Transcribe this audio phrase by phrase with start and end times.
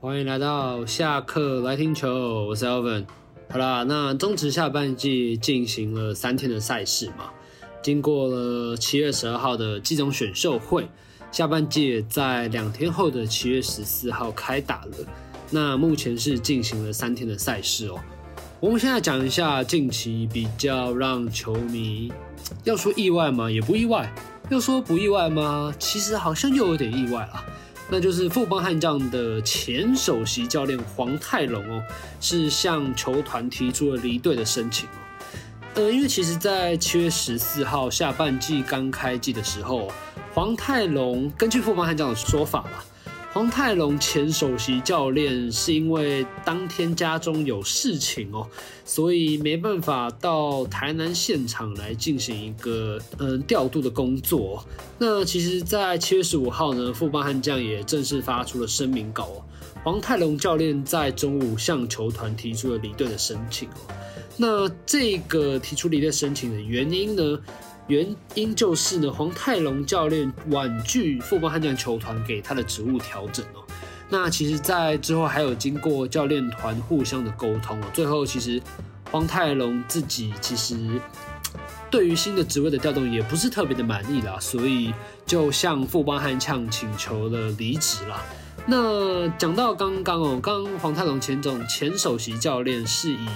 [0.00, 3.04] 欢迎来到下课来听球，我是 Alvin。
[3.50, 7.30] 好啦，那中职下半季进行了三天的赛事嘛，
[7.82, 10.88] 经过了七月十二号的季中选秀会，
[11.32, 14.92] 下半季在两天后的七月十四号开打了。
[15.50, 17.98] 那目前是进行了三天的赛事哦。
[18.60, 22.12] 我们现在讲一下近期比较让球迷
[22.62, 23.50] 要说意外吗？
[23.50, 24.14] 也不意外。
[24.48, 25.74] 要说不意外吗？
[25.76, 27.44] 其实好像又有点意外了。
[27.90, 31.82] 那就是富邦悍将的前首席教练黄泰龙哦，
[32.20, 34.98] 是向球团提出了离队的申请哦。
[35.74, 39.90] 呃，因为其实，在七月十四号下半季刚开季的时候，
[40.34, 42.84] 黄泰龙根据富邦悍将的说法啦，
[43.38, 48.44] 黄泰龙前首席教练是因为当天家中有事情哦，
[48.84, 54.66] 所以没办法到台南现场来进行一个嗯调度的工作。
[54.98, 59.44] 那其实，在七月十五号呢，富邦悍将也正式发出了声明稿哦。
[59.84, 63.68] 黄泰龙教练在中午向球团提出了离队的申请。
[64.36, 67.38] 那这个提出离队申请的原因呢？
[67.88, 73.60] 原因就是呢，黄泰龙教练婉拒富邦悍将球团给他的职务调整哦。
[74.08, 78.62] 那其实，在之后还有经过教练团互相的沟通哦，最后其实
[79.10, 80.78] 黄泰龙自己其实。
[81.90, 84.92] 对于新的职位的调动也不是特别的满意啦，所以
[85.24, 88.22] 就向富邦悍将请求了离职啦。
[88.66, 93.26] 那讲到刚刚哦，刚刚黄泰龙前总前首席教练是以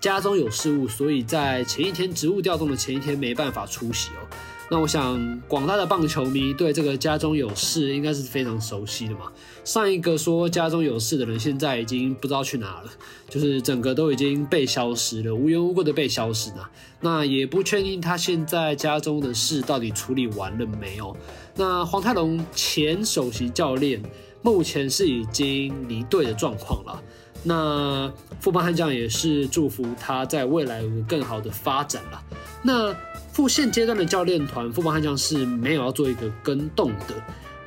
[0.00, 4.26] 家中有事务，所以在前一天职务调动的前一天没办法出席哦。
[4.68, 9.30] 那我想，广大的棒球迷对这个家中有事应该是非常熟悉的嘛。
[9.64, 12.90] 上一个说家中有事的人，现在已经不知道去哪了，
[13.28, 16.68] 就是整个都已经被消失了，无缘无故的被消失了。
[17.00, 21.16] 那也不确定他现在家中的事到底处理完了没有。
[21.54, 24.02] 那黄泰龙前首席教练
[24.46, 27.02] 目前是已经离队的状况了。
[27.42, 32.22] 那富邦悍将也是祝福他在未来有更好的发展了。
[32.62, 32.94] 那。
[33.32, 37.14] 副现阶段的教练团，富邦悍将是没有要做一个跟动的，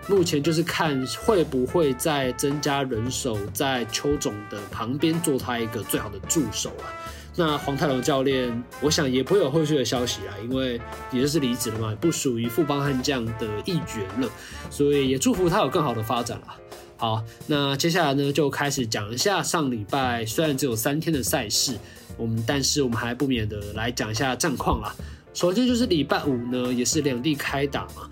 [0.08, 6.90] 目前就是看会不会再增加人手，在邱总的旁边做他一个最好的助手啊。
[7.36, 10.80] 那黄泰龙教练，我想也不会有后续的消息啦，因为
[11.12, 14.30] 也就是离职了嘛，不属于富邦悍将的一员了，
[14.70, 16.58] 所以也祝福他有更好的发展啦。
[16.98, 21.78] 好，那接下来呢，就开始讲一下上礼拜虽然只有三天的赛事，
[22.18, 24.94] 我们但是我们还不免的来讲一下战况啦。
[25.34, 28.10] 首先就是礼拜五呢，也是两地开打嘛。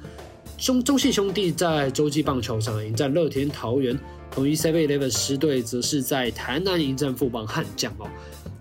[0.57, 3.99] 中中信兄弟在洲际棒球场迎战乐天桃园，
[4.31, 8.07] 统一 seven eleven 狮队则是在台南迎战富邦悍将哦。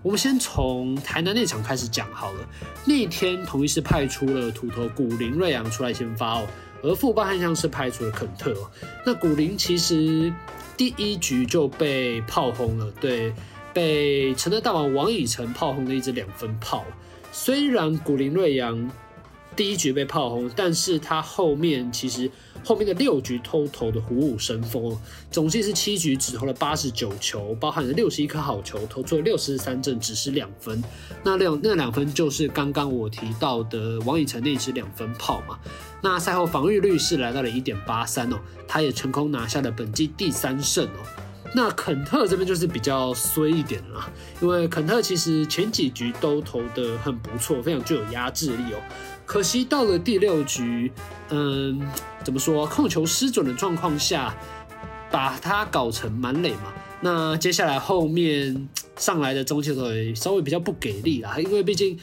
[0.03, 2.49] 我们先从台南那场开始讲好了。
[2.85, 6.47] 那天统一是派出了土头古林瑞阳出来先发哦，
[6.83, 8.71] 而富邦悍将是派出了肯特哦。
[9.05, 10.31] 那古林其实
[10.77, 13.33] 第一局就被炮轰了，对，
[13.73, 16.85] 被承德大王王以诚炮轰了一支两分炮。
[17.31, 18.89] 虽然古林瑞阳
[19.55, 22.31] 第一局被炮轰，但是他后面其实
[22.63, 24.97] 后面的六局都投的虎虎生风哦，
[25.31, 30.83] 总计是七局只投了八十九球，包含了六十一颗好球，投出了六十三振，只失两分。
[31.23, 35.57] 那两那两分就是刚刚我提到的王以诚那支两分炮嘛。
[36.01, 38.37] 那赛后防御率是来到了一点八三哦，
[38.67, 41.23] 他也成功拿下了本季第三胜哦。
[41.55, 48.79] 那肯特这边就是比较衰一点了，因为肯特其实前几局都投得很不错，非常具有压制力哦。
[49.27, 50.89] 可惜到了第六局，
[51.29, 51.85] 嗯，
[52.23, 54.33] 怎么说，控球失准的状况下，
[55.11, 56.73] 把他搞成满垒嘛。
[57.01, 61.99] 那接下来后面上来的中继队稍微比较不给力啦，因为毕竟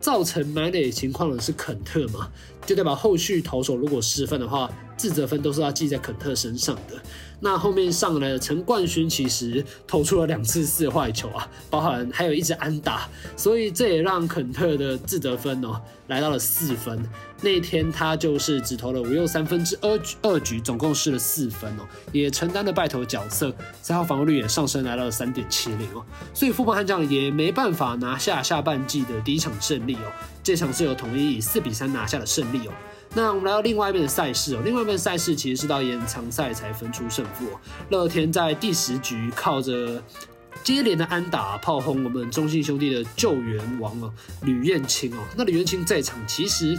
[0.00, 2.30] 造成满垒情况的是肯特嘛，
[2.64, 7.00] 就代表后续投手如果失分的话，自责分都是要记在肯特身上的。
[7.44, 17.02] 那后面上来的陈冠勋其实投出了两次四坏球啊，包含还有一只安打，所以这也让肯特的自得分哦来到了四分。
[17.42, 21.82] 那天他就是只投了五又三分之二，二局总共失了四分哦，
[22.12, 30.12] 也承担了败投角色，赛后防御率也上升来到了三点七零哦，所以富邦悍将也没办法拿下下半季的第一场胜利哦，
[30.42, 32.72] 这场是由统一以四比三拿下的胜利哦。
[33.14, 37.60] 那我们来到另外一边的赛事哦，另外一边赛事其实是到延长赛才分出胜负哦。
[37.90, 40.02] 乐天在第十局靠着
[40.62, 44.10] 接连的安打炮轰我们中信兄弟的救援王哦
[44.42, 45.24] 吕彦青哦。
[45.36, 46.78] 那吕彦青这场其实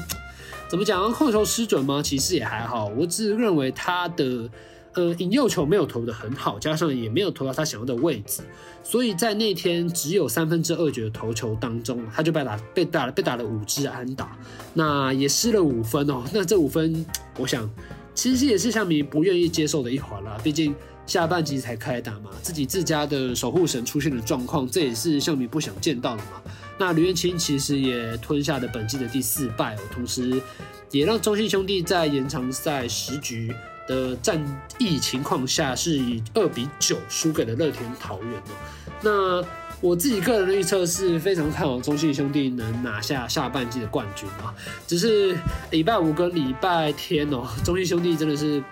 [0.74, 1.14] 怎么讲？
[1.14, 2.02] 控球失准吗？
[2.02, 4.50] 其实也还好，我只认为他的。
[4.96, 8.42] 呃，引诱球没有投得很好，加上也没有投到他想要的位置，
[8.84, 14.38] 所以在那天只有三分之二局的投球当中，他就被打被打了被打了五支安打，
[14.76, 16.24] 那也失了五分哦。
[16.32, 17.04] 那这五分，
[17.40, 17.68] 我想
[18.14, 20.38] 其实也是球迷不愿意接受的一环啦。
[20.44, 20.76] 毕竟
[21.06, 26.42] 下半季才开打嘛，自己自家的守护神出现了状况，这也是象迷不想见到的嘛。
[26.78, 30.42] 那吕彦青其实也吞下了本季的第四败哦，同时
[30.92, 33.54] 也让中信兄弟在延长赛十局
[33.88, 34.42] 的战
[34.80, 38.52] 役情况下，是以二比九输给了乐天桃园哦。
[39.02, 39.48] 那
[39.82, 44.56] 我自己个人的预测是非常看好中信兄弟能拿下下半季的冠军啊，
[44.88, 45.38] 只是
[45.70, 48.64] 礼拜五跟礼拜天哦，中信兄弟真的是。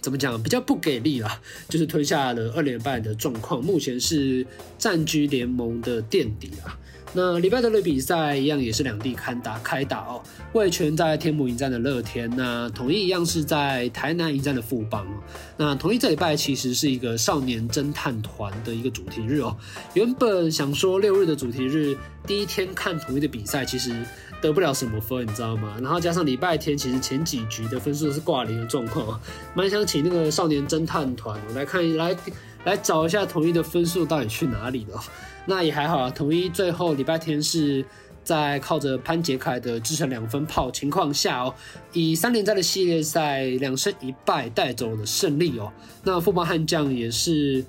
[0.00, 0.42] 怎么讲？
[0.42, 4.46] 比较不给力啦，就是吞下了二连败的状况，目前是
[4.78, 6.76] 占据联盟的垫底啊。
[7.12, 15.18] 那礼拜六的比赛一样也是两地看打开打哦，味全在天母迎战的乐天，那统一一样是在台南迎战的富邦哦。
[15.56, 19.56] 那统一这礼拜其实是一个少年侦探团的一个主题日哦，
[19.94, 23.92] 原本想说六日的主题日第一天看统一的比赛，其实。
[24.40, 25.76] 得不了什么分，你知道吗？
[25.82, 29.20] 然后加上礼拜天，其实前几局的分数是挂零的状况，
[29.54, 32.16] 蛮想请那个少年侦探团我来看，来
[32.64, 34.98] 来找一下统一的分数到底去哪里了。
[35.44, 37.84] 那也还好啊，统一最后礼拜天是
[38.24, 41.54] 在靠着潘杰凯的制成两分炮情况下哦，
[41.92, 45.70] 以三连战的系列赛两胜一败带走了胜利哦。
[46.02, 47.64] 那富邦悍将也是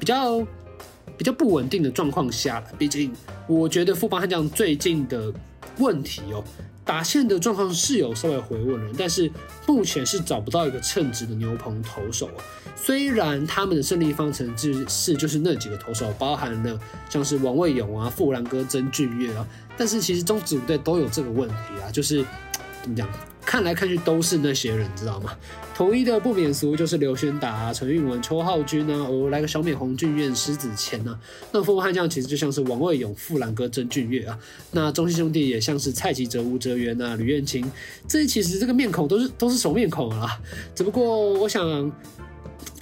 [0.00, 0.40] 比较
[1.16, 3.12] 比较不稳定的状况下，毕竟
[3.46, 5.32] 我觉得富邦悍将最近的。
[5.78, 6.42] 问题哦，
[6.84, 9.30] 打线的状况是有稍微回稳了，但是
[9.66, 12.44] 目前是找不到一个称职的牛棚投手啊。
[12.76, 14.56] 虽然他们的胜利方程
[14.88, 16.78] 式就是那几个投手，包含了
[17.08, 19.46] 像是王卫勇啊、富兰哥、曾俊岳啊，
[19.76, 22.24] 但是其实中职队都有这个问题啊，就是
[22.82, 23.08] 怎么讲？
[23.46, 25.32] 看来看去都是那些人，知道吗？
[25.74, 31.16] 统一的不免俗就是刘轩达、啊、陈韵文、邱浩军啊，哦来个小美洪俊彦、狮子谦啊。
[31.52, 34.36] 那富邦悍将其实就像是王卫勇、富兰哥、曾俊岳啊。
[34.72, 37.70] 那中信兄弟也像是蔡吉哲、吴哲源啊、吕彦青，
[38.08, 40.38] 这其实这个面孔都是都是熟面孔啊。
[40.74, 41.92] 只不过我想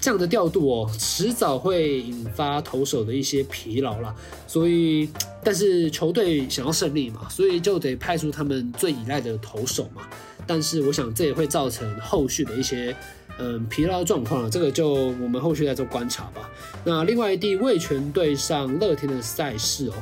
[0.00, 4.14] 这样的调度哦，迟早会引发投手的一些疲劳啦。
[4.46, 5.10] 所以，
[5.42, 10.02] 但是球队想要胜利嘛，所以就得派出他们最依赖的投手嘛。
[10.46, 12.94] 但是我想这也会造成后续的一些
[13.38, 16.50] 嗯疲劳状况了，这个就我们后续再做观察吧。
[16.84, 19.94] 那另外一地味全对上乐天的赛事哦，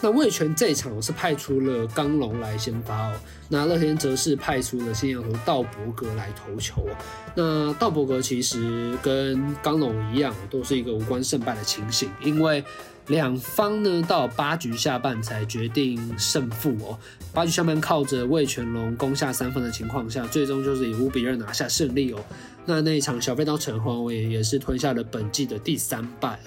[0.00, 3.14] 那味全这一场是派出了刚龙来先发哦，
[3.48, 6.96] 那乐天则是派出了新洋投道伯格来投球哦。
[7.34, 12.62] 那道伯格其实跟刚龙一样，都是一个无关胜败的情形，因为。
[13.08, 16.98] 两方呢，到八局下半才决定胜负哦。
[17.32, 22.24] 八局下半靠着魏全龙攻下三分的情况下，最终就是以五比二拿下胜利哦。
[22.66, 26.38] 那那一场小飞刀城隍也也是吞下了本季的第三败。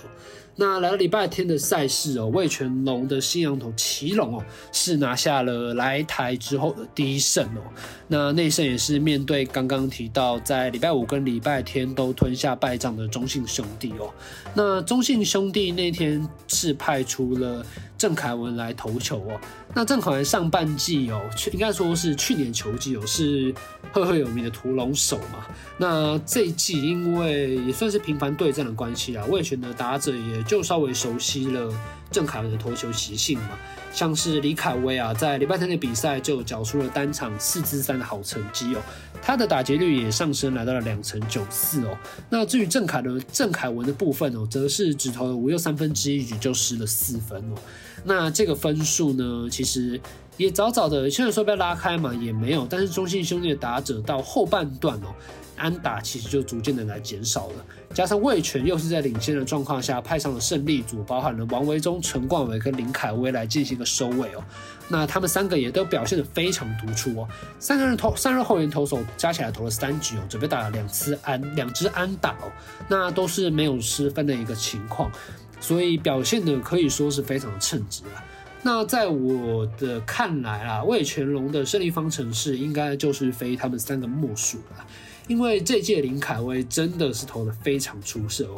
[0.60, 7.62] 那来到礼拜天的赛事哦，味全龙的新洋头奇隆哦，是拿下了来台之后的第一胜哦。
[8.08, 14.12] 那内胜也是面对刚刚提到在礼拜五跟礼拜天都吞下败仗的中信兄弟哦。
[14.56, 17.64] 那中信兄弟那天是派出了
[17.98, 19.40] 郑凯文来投球哦。
[19.74, 21.22] 那郑凯文上半季哦，
[21.52, 23.54] 应该说是去年球季哦，是
[23.92, 25.46] 赫赫有名的屠龙手嘛。
[25.78, 31.74] 那这一季因为也算是频繁对战的关系啊，魏权的打者也就稍微熟悉了
[32.12, 33.52] 郑凯文的投球习性嘛。
[33.94, 38.82] 像是李凯威啊，在礼拜天的比赛就缴出了单场四支三的好成绩哦，
[39.24, 41.98] 他的打劫率也上升来到了两成九四哦。
[42.30, 47.56] 那至于郑凯的郑凯文的部分哦，则是只投了五又三分之一局就失了四分哦。
[48.04, 50.00] 那这个分数呢，其实
[50.36, 52.68] 也早早的，虽然说被拉开嘛，也没有。
[52.70, 55.16] 但是中信兄弟的打者到后半段哦，
[55.58, 57.66] 安打其实就逐渐的来减少了。
[57.94, 64.44] 加上魏全又是在领先的状况下派上了胜利组，包含了王维中、陈冠伟跟林凯威来进行一个收尾哦。
[64.88, 67.28] 那他们三个也都表现得非常突出哦。
[67.60, 72.52] 三个人投，三人后援投手加起来投了三局哦，准备打了两次安，两支安打哦，
[72.88, 75.12] 那都是没有失分的一个情况。
[75.60, 78.24] 所以表现的可以说是非常的称职啊。
[78.62, 84.86] 那在我的看来啊，魏全龙的胜利方程式应该就是非他们三个莫属了。
[85.28, 88.56] 因为这届林凯威真的是投的非常出色哦。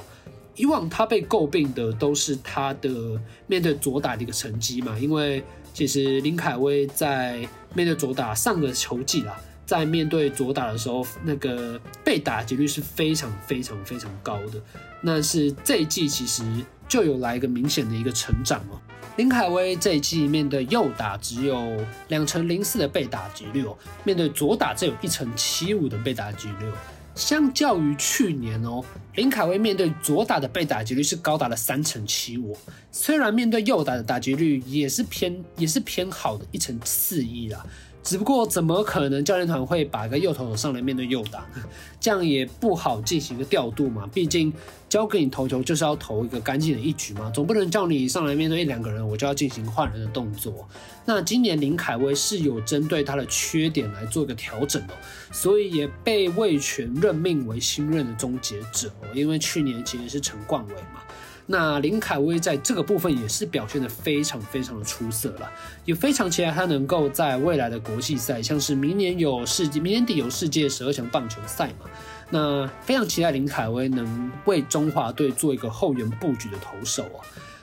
[0.56, 4.98] 以往他被诟病的都是他的面对左打的一个成绩嘛。
[4.98, 14.62] 因为其实林凯威在面对左打上个球季啦，在面对左打的时候，那个被打击率是非常非常非常高的。
[15.02, 16.44] 那是这一季其实。
[16.90, 18.82] 就有来一个明显的一个成长哦。
[19.20, 26.72] 林凯威这一季面对右打只有两成零四的被打击率哦，面对左打只有一成七五的被打击率。
[27.16, 28.82] 相较于去年哦，
[29.16, 32.58] 林凯威面对左打的被打击率是高达了三成七五，
[32.94, 37.62] 虽然面对右打的打击率也是偏也是偏好的一成四一啦。
[38.10, 41.63] 只不过怎么可能教练团会把一个右投手上来面对右打呢？
[42.01, 44.10] 这样也不好进行一个调度嘛。
[44.12, 44.51] 毕竟
[44.89, 50.68] 交给你投球就是要投一个干净的一局嘛，总不能叫你上来面对一两个人，我就要进行换人的动作。
[51.06, 54.94] 那今年林凯威是有针对他的缺点来做一个调整哦，
[55.32, 59.08] 所以也被魏全任命为新任的终结者哦。
[59.13, 61.04] 因为去年其实是陈冠伟嘛。
[61.51, 65.51] 那林凯威在这个部分也是表现得非常非常的出色了，
[65.84, 71.89] 也非常期待他能够在未来的国际赛，像是明年有世界，明年底有世界十二强棒球赛嘛，
[72.29, 77.20] 那非常期待林凯威能为中华队做一个后援布局的投手哦。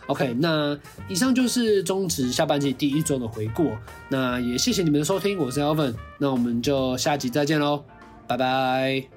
[0.08, 0.76] OK，那
[1.08, 3.70] 以上就是中职下半季第一周的回顾，
[4.08, 7.84] 那也谢谢你们的收听，我是 Alvin，那我们就下集再见喽，
[8.26, 9.15] 拜拜。